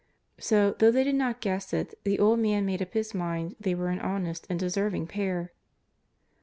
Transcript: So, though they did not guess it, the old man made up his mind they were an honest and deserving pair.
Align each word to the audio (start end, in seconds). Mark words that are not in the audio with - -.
So, 0.39 0.71
though 0.79 0.89
they 0.89 1.03
did 1.03 1.13
not 1.13 1.41
guess 1.41 1.73
it, 1.73 1.93
the 2.05 2.17
old 2.17 2.39
man 2.39 2.65
made 2.65 2.81
up 2.81 2.93
his 2.95 3.13
mind 3.13 3.55
they 3.59 3.75
were 3.75 3.89
an 3.89 3.99
honest 3.99 4.47
and 4.49 4.59
deserving 4.59 5.05
pair. 5.05 5.51